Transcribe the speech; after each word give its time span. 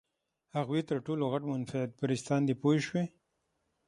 هغوی 0.57 0.81
تر 0.89 0.97
ټولو 1.05 1.23
غټ 1.31 1.43
منفعت 1.51 1.89
پرستان 2.01 2.41
دي 2.47 2.55
پوه 2.61 2.75
شوې!. 2.87 3.03